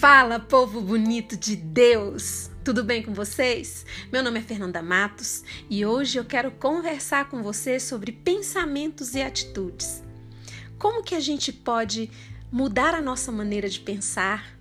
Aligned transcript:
Fala, 0.00 0.40
povo 0.40 0.80
bonito 0.80 1.36
de 1.36 1.54
Deus! 1.54 2.50
Tudo 2.64 2.82
bem 2.82 3.02
com 3.02 3.12
vocês? 3.12 3.84
Meu 4.10 4.22
nome 4.22 4.38
é 4.38 4.42
Fernanda 4.42 4.80
Matos 4.80 5.44
e 5.68 5.84
hoje 5.84 6.16
eu 6.16 6.24
quero 6.24 6.50
conversar 6.52 7.28
com 7.28 7.42
você 7.42 7.78
sobre 7.78 8.10
pensamentos 8.10 9.14
e 9.14 9.20
atitudes. 9.20 10.02
Como 10.78 11.02
que 11.02 11.14
a 11.14 11.20
gente 11.20 11.52
pode 11.52 12.10
mudar 12.50 12.94
a 12.94 13.02
nossa 13.02 13.30
maneira 13.30 13.68
de 13.68 13.78
pensar 13.78 14.56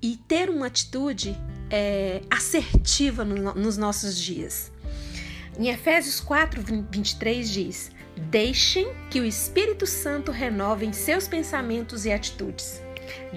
e 0.00 0.16
ter 0.26 0.48
uma 0.48 0.68
atitude 0.68 1.38
é, 1.70 2.22
assertiva 2.30 3.26
no, 3.26 3.52
nos 3.52 3.76
nossos 3.76 4.16
dias? 4.16 4.72
Em 5.58 5.68
Efésios 5.68 6.18
4, 6.18 6.62
23 6.90 7.50
diz: 7.50 7.90
Deixem 8.30 8.88
que 9.10 9.20
o 9.20 9.24
Espírito 9.26 9.86
Santo 9.86 10.32
renove 10.32 10.86
em 10.86 10.94
seus 10.94 11.28
pensamentos 11.28 12.06
e 12.06 12.10
atitudes. 12.10 12.80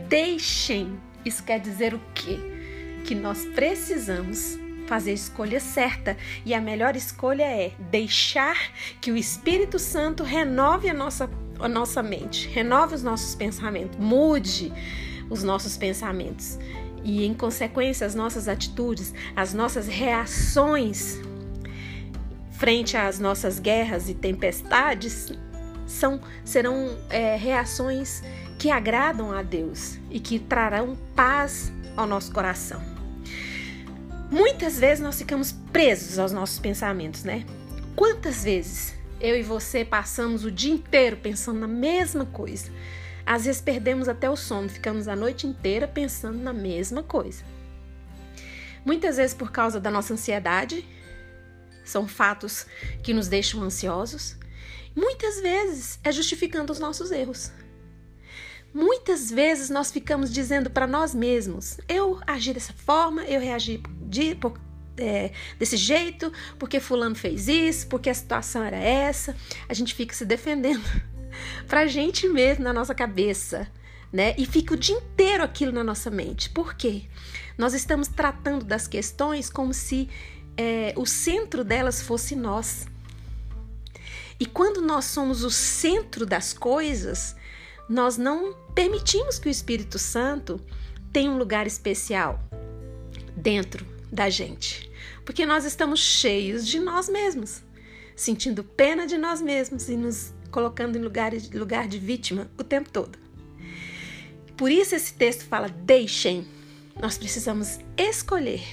Deixem 0.08 0.98
isso 1.26 1.44
quer 1.44 1.60
dizer 1.60 1.94
o 1.94 2.02
quê? 2.14 2.40
Que 3.06 3.16
nós 3.16 3.46
precisamos 3.46 4.60
fazer 4.88 5.12
a 5.12 5.14
escolha 5.14 5.60
certa 5.60 6.18
e 6.46 6.54
a 6.54 6.60
melhor 6.60 6.96
escolha 6.96 7.44
é 7.44 7.72
deixar 7.90 8.58
que 9.00 9.12
o 9.12 9.18
Espírito 9.18 9.80
Santo 9.80 10.24
renove 10.24 10.90
a 10.90 10.94
nossa, 10.94 11.30
a 11.60 11.70
nossa 11.70 12.04
mente, 12.04 12.48
renove 12.50 12.96
os 12.96 13.04
nossos 13.04 13.34
pensamentos, 13.36 13.98
mude 13.98 14.72
os 15.30 15.44
nossos 15.44 15.78
pensamentos 15.78 16.60
e, 17.04 17.26
em 17.26 17.34
consequência, 17.34 18.06
as 18.06 18.14
nossas 18.14 18.48
atitudes, 18.48 19.14
as 19.36 19.54
nossas 19.54 19.88
reações 19.88 21.20
frente 22.52 22.96
às 22.96 23.18
nossas 23.18 23.58
guerras 23.58 24.08
e 24.08 24.14
tempestades 24.14 25.32
são 25.88 26.22
serão 26.46 26.96
é, 27.10 27.36
reações 27.36 28.22
que 28.62 28.70
agradam 28.70 29.32
a 29.32 29.42
Deus 29.42 29.98
e 30.12 30.20
que 30.20 30.38
trarão 30.38 30.96
paz 31.16 31.72
ao 31.98 32.06
nosso 32.06 32.32
coração. 32.32 32.80
Muitas 34.30 34.78
vezes 34.78 35.04
nós 35.04 35.18
ficamos 35.18 35.52
presos 35.52 36.20
aos 36.20 36.32
nossos 36.32 36.60
pensamentos, 36.60 37.24
né? 37.24 37.44
Quantas 37.96 38.44
vezes 38.44 38.94
eu 39.20 39.36
e 39.36 39.42
você 39.42 39.84
passamos 39.84 40.46
o 40.46 40.52
dia 40.52 40.72
inteiro 40.72 41.18
pensando 41.18 41.60
na 41.60 41.68
mesma 41.68 42.24
coisa? 42.24 42.72
Às 43.26 43.46
vezes 43.46 43.64
perdemos 43.64 44.08
até 44.08 44.30
o 44.30 44.36
sono, 44.36 44.70
ficamos 44.70 45.08
a 45.08 45.16
noite 45.16 45.48
inteira 45.48 45.88
pensando 45.88 46.38
na 46.38 46.54
mesma 46.54 47.02
coisa. 47.02 47.44
Muitas 48.86 49.18
vezes 49.18 49.34
por 49.34 49.52
causa 49.52 49.80
da 49.80 49.90
nossa 49.90 50.14
ansiedade, 50.14 50.88
são 51.84 52.08
fatos 52.08 52.68
que 53.02 53.12
nos 53.12 53.28
deixam 53.28 53.64
ansiosos. 53.64 54.36
Muitas 54.96 55.42
vezes 55.42 55.98
é 56.04 56.12
justificando 56.12 56.72
os 56.72 56.78
nossos 56.78 57.10
erros. 57.10 57.52
Muitas 58.74 59.30
vezes 59.30 59.70
nós 59.70 59.92
ficamos 59.92 60.32
dizendo 60.32 60.70
para 60.70 60.88
nós 60.88 61.14
mesmos: 61.14 61.78
eu 61.88 62.20
agi 62.26 62.54
dessa 62.54 62.74
forma, 62.74 63.24
eu 63.24 63.42
reagi 63.42 63.82
de, 64.04 64.36
por, 64.36 64.58
é, 64.98 65.32
desse 65.60 65.76
jeito, 65.76 66.32
porque 66.58 66.80
Fulano 66.80 67.16
fez 67.16 67.48
isso, 67.48 67.88
porque 67.88 68.10
a 68.10 68.14
situação 68.14 68.64
era 68.64 68.78
essa. 68.78 69.36
A 69.68 69.74
gente 69.74 69.94
fica 69.94 70.16
se 70.16 70.26
defendendo 70.26 70.84
para 71.68 71.82
a 71.82 71.88
gente 71.88 72.28
mesmo 72.30 72.64
na 72.64 72.72
nossa 72.72 72.96
cabeça, 72.96 73.68
né? 74.12 74.34
E 74.38 74.46
fica 74.46 74.74
o 74.74 74.78
dia 74.78 74.96
inteiro 74.96 75.44
aquilo 75.44 75.72
na 75.72 75.84
nossa 75.84 76.10
mente. 76.10 76.50
Por 76.50 76.74
quê? 76.76 77.04
Nós 77.58 77.74
estamos 77.74 78.08
tratando 78.08 78.66
das 78.66 78.88
questões 78.88 79.50
como 79.50 79.74
se 79.74 80.10
é, 80.56 80.94
o 80.96 81.06
centro 81.06 81.64
delas 81.64 82.02
fosse 82.02 82.36
nós. 82.36 82.88
E 84.40 84.46
quando 84.46 84.82
nós 84.82 85.06
somos 85.06 85.44
o 85.44 85.52
centro 85.52 86.26
das 86.26 86.52
coisas, 86.54 87.36
nós 87.92 88.18
não 88.18 88.54
permitimos 88.74 89.38
que 89.38 89.50
o 89.50 89.52
Espírito 89.52 90.00
Santo 90.00 90.62
tenha 91.12 91.30
um 91.30 91.38
lugar 91.38 91.68
especial 91.68 92.42
dentro 93.36 93.86
da 94.10 94.30
gente, 94.30 94.90
porque 95.26 95.46
nós 95.46 95.66
estamos 95.66 96.00
cheios 96.00 96.66
de 96.66 96.80
nós 96.80 97.10
mesmos, 97.10 97.62
sentindo 98.16 98.64
pena 98.64 99.06
de 99.06 99.18
nós 99.18 99.42
mesmos 99.42 99.90
e 99.90 99.98
nos 99.98 100.34
colocando 100.50 100.98
em 100.98 101.02
lugar, 101.02 101.34
lugar 101.54 101.86
de 101.86 102.00
vítima 102.00 102.50
o 102.58 102.64
tempo 102.64 102.90
todo. 102.90 103.20
Por 104.56 104.72
isso 104.72 104.96
esse 104.96 105.14
texto 105.14 105.44
fala: 105.44 105.68
deixem. 105.68 106.48
Nós 106.98 107.18
precisamos 107.18 107.80
escolher, 107.98 108.64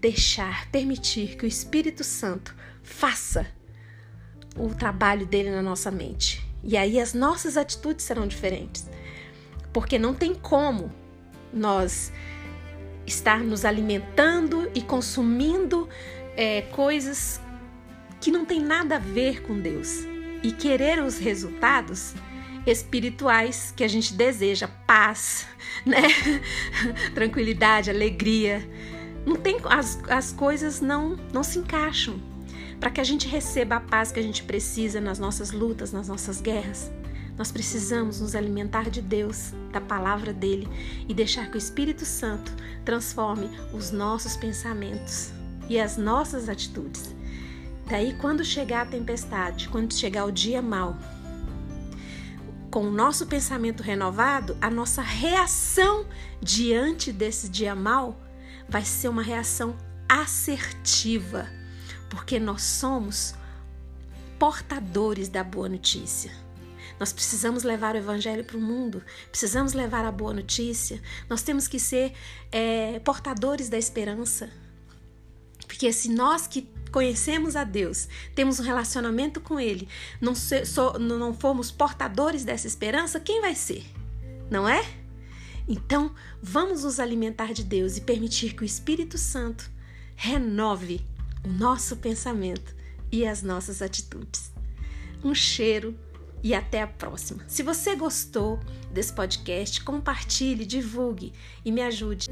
deixar, 0.00 0.70
permitir 0.70 1.36
que 1.36 1.44
o 1.44 1.48
Espírito 1.48 2.04
Santo 2.04 2.54
faça 2.82 3.46
o 4.56 4.68
trabalho 4.74 5.26
dele 5.26 5.50
na 5.50 5.62
nossa 5.62 5.90
mente 5.90 6.49
e 6.62 6.76
aí 6.76 7.00
as 7.00 7.14
nossas 7.14 7.56
atitudes 7.56 8.04
serão 8.04 8.26
diferentes. 8.26 8.88
Porque 9.72 9.98
não 9.98 10.14
tem 10.14 10.34
como 10.34 10.92
nós 11.52 12.12
estar 13.06 13.40
nos 13.40 13.64
alimentando 13.64 14.70
e 14.74 14.82
consumindo 14.82 15.88
é, 16.36 16.62
coisas 16.62 17.40
que 18.20 18.30
não 18.30 18.44
tem 18.44 18.60
nada 18.60 18.96
a 18.96 18.98
ver 18.98 19.42
com 19.42 19.58
Deus 19.58 20.00
e 20.42 20.52
querer 20.52 21.02
os 21.02 21.18
resultados 21.18 22.14
espirituais 22.66 23.72
que 23.74 23.82
a 23.82 23.88
gente 23.88 24.12
deseja, 24.14 24.68
paz, 24.86 25.46
né? 25.84 26.02
Tranquilidade, 27.14 27.90
alegria. 27.90 28.68
Não 29.24 29.36
tem 29.36 29.58
as, 29.64 29.98
as 30.08 30.32
coisas 30.32 30.80
não 30.80 31.16
não 31.32 31.42
se 31.42 31.58
encaixam 31.58 32.29
para 32.80 32.90
que 32.90 33.00
a 33.00 33.04
gente 33.04 33.28
receba 33.28 33.76
a 33.76 33.80
paz 33.80 34.10
que 34.10 34.18
a 34.18 34.22
gente 34.22 34.42
precisa 34.42 35.02
nas 35.02 35.18
nossas 35.18 35.52
lutas, 35.52 35.92
nas 35.92 36.08
nossas 36.08 36.40
guerras. 36.40 36.90
Nós 37.36 37.52
precisamos 37.52 38.20
nos 38.20 38.34
alimentar 38.34 38.88
de 38.88 39.02
Deus, 39.02 39.52
da 39.70 39.80
palavra 39.80 40.32
dele 40.32 40.66
e 41.06 41.12
deixar 41.12 41.50
que 41.50 41.56
o 41.56 41.58
Espírito 41.58 42.06
Santo 42.06 42.52
transforme 42.84 43.50
os 43.72 43.90
nossos 43.90 44.34
pensamentos 44.34 45.30
e 45.68 45.78
as 45.78 45.98
nossas 45.98 46.48
atitudes. 46.48 47.14
Daí, 47.86 48.14
quando 48.14 48.44
chegar 48.44 48.82
a 48.82 48.90
tempestade, 48.90 49.68
quando 49.68 49.92
chegar 49.92 50.24
o 50.24 50.32
dia 50.32 50.62
mau, 50.62 50.96
com 52.70 52.86
o 52.86 52.90
nosso 52.90 53.26
pensamento 53.26 53.82
renovado, 53.82 54.56
a 54.60 54.70
nossa 54.70 55.02
reação 55.02 56.06
diante 56.40 57.12
desse 57.12 57.48
dia 57.48 57.74
mau 57.74 58.20
vai 58.68 58.84
ser 58.84 59.08
uma 59.08 59.22
reação 59.22 59.76
assertiva 60.08 61.59
porque 62.10 62.38
nós 62.38 62.62
somos 62.62 63.34
portadores 64.38 65.28
da 65.28 65.42
boa 65.42 65.68
notícia. 65.68 66.32
Nós 66.98 67.12
precisamos 67.12 67.62
levar 67.62 67.94
o 67.94 67.98
evangelho 67.98 68.44
para 68.44 68.58
o 68.58 68.60
mundo, 68.60 69.02
precisamos 69.30 69.72
levar 69.72 70.04
a 70.04 70.12
boa 70.12 70.34
notícia, 70.34 71.00
nós 71.30 71.42
temos 71.42 71.66
que 71.66 71.78
ser 71.78 72.12
é, 72.52 72.98
portadores 73.00 73.70
da 73.70 73.78
esperança. 73.78 74.50
Porque 75.66 75.90
se 75.92 76.10
nós 76.10 76.46
que 76.46 76.68
conhecemos 76.90 77.56
a 77.56 77.64
Deus, 77.64 78.08
temos 78.34 78.58
um 78.60 78.64
relacionamento 78.64 79.40
com 79.40 79.58
Ele, 79.58 79.88
não, 80.20 80.34
se, 80.34 80.66
so, 80.66 80.98
não 80.98 81.32
formos 81.32 81.70
portadores 81.70 82.44
dessa 82.44 82.66
esperança, 82.66 83.20
quem 83.20 83.40
vai 83.40 83.54
ser? 83.54 83.86
Não 84.50 84.68
é? 84.68 84.84
Então, 85.66 86.12
vamos 86.42 86.82
nos 86.82 86.98
alimentar 86.98 87.52
de 87.52 87.62
Deus 87.62 87.96
e 87.96 88.00
permitir 88.00 88.54
que 88.54 88.62
o 88.62 88.66
Espírito 88.66 89.16
Santo 89.16 89.70
renove 90.16 91.00
o 91.44 91.48
nosso 91.48 91.96
pensamento 91.96 92.74
e 93.10 93.26
as 93.26 93.42
nossas 93.42 93.82
atitudes. 93.82 94.52
Um 95.22 95.34
cheiro 95.34 95.96
e 96.42 96.54
até 96.54 96.82
a 96.82 96.86
próxima. 96.86 97.44
Se 97.46 97.62
você 97.62 97.94
gostou 97.94 98.58
desse 98.90 99.12
podcast, 99.12 99.82
compartilhe, 99.82 100.64
divulgue 100.64 101.32
e 101.64 101.70
me 101.70 101.82
ajude. 101.82 102.28